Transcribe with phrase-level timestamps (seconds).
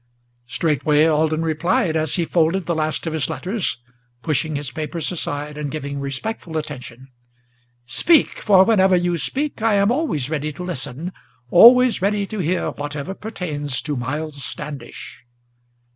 [0.47, 3.77] Straightway Alden replied, as he folded the last of his letters,
[4.23, 7.09] Pushing his papers aside, and giving respectful attention:
[7.85, 11.13] "Speak; for whenever you speak, I am always ready to listen,
[11.51, 15.23] Always ready to hear whatever pertains to Miles Standish."